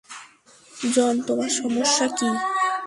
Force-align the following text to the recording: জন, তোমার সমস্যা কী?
জন, 0.93 1.13
তোমার 1.21 1.49
সমস্যা 1.49 2.07
কী? 2.17 2.29